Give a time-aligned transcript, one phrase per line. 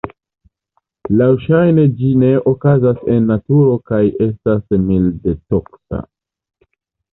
[1.19, 6.05] Laŭŝajne ĝi ne okazas en naturo kaj estas milde toksa.